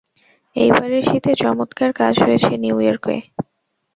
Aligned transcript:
এইবারের 0.55 1.03
শীতে 1.03 1.31
চমৎকার 1.41 1.89
কাজ 1.93 2.13
হয়েছে 2.23 2.51
নিউ 2.57 2.77
ইয়র্কে। 2.81 3.15